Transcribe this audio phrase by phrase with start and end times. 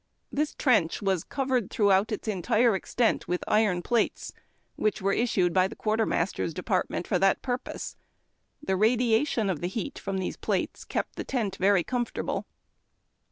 [0.31, 4.33] This trench was covered throughout its entire extent Avith iron plates,
[4.75, 7.97] which were issued by the quartermaster's department for that purpose.
[8.63, 12.47] The radiation of the heat from the plates kept the tent very comfortable.